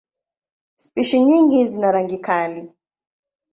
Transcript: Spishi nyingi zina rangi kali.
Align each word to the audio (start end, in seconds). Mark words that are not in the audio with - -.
Spishi 0.75 1.19
nyingi 1.19 1.65
zina 1.67 1.91
rangi 1.91 2.17
kali. 2.17 2.73